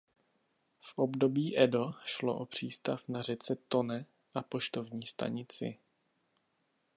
[0.81, 5.79] V období Edo šlo o přístav na řece Tone a poštovní stanici.